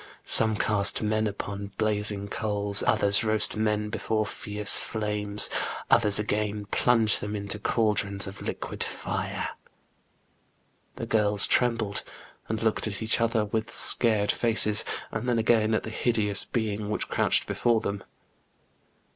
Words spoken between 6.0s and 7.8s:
again plunge them into